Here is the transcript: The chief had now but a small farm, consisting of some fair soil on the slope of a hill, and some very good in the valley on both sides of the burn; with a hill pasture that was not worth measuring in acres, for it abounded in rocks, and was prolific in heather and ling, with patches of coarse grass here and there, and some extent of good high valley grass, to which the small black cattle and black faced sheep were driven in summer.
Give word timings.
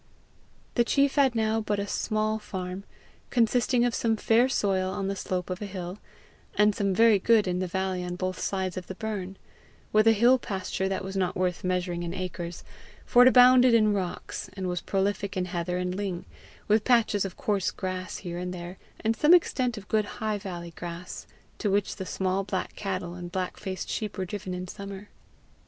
The 0.73 0.83
chief 0.83 1.13
had 1.13 1.35
now 1.35 1.61
but 1.61 1.77
a 1.77 1.85
small 1.85 2.39
farm, 2.39 2.85
consisting 3.29 3.85
of 3.85 3.93
some 3.93 4.15
fair 4.17 4.49
soil 4.49 4.89
on 4.91 5.07
the 5.09 5.15
slope 5.15 5.51
of 5.51 5.61
a 5.61 5.67
hill, 5.67 5.99
and 6.55 6.73
some 6.73 6.91
very 6.91 7.19
good 7.19 7.47
in 7.47 7.59
the 7.59 7.67
valley 7.67 8.03
on 8.03 8.15
both 8.15 8.39
sides 8.39 8.77
of 8.77 8.87
the 8.87 8.95
burn; 8.95 9.37
with 9.93 10.07
a 10.07 10.13
hill 10.13 10.39
pasture 10.39 10.89
that 10.89 11.03
was 11.03 11.15
not 11.15 11.35
worth 11.35 11.63
measuring 11.63 12.01
in 12.01 12.15
acres, 12.15 12.63
for 13.05 13.21
it 13.21 13.27
abounded 13.27 13.75
in 13.75 13.93
rocks, 13.93 14.49
and 14.53 14.65
was 14.67 14.81
prolific 14.81 15.37
in 15.37 15.45
heather 15.45 15.77
and 15.77 15.93
ling, 15.93 16.25
with 16.67 16.83
patches 16.83 17.23
of 17.23 17.37
coarse 17.37 17.69
grass 17.69 18.17
here 18.17 18.39
and 18.39 18.51
there, 18.55 18.79
and 19.01 19.15
some 19.15 19.35
extent 19.35 19.77
of 19.77 19.87
good 19.87 20.05
high 20.17 20.39
valley 20.39 20.71
grass, 20.75 21.27
to 21.59 21.69
which 21.69 21.97
the 21.97 22.07
small 22.07 22.43
black 22.43 22.73
cattle 22.75 23.13
and 23.13 23.31
black 23.31 23.55
faced 23.55 23.87
sheep 23.87 24.17
were 24.17 24.25
driven 24.25 24.55
in 24.55 24.67
summer. 24.67 25.09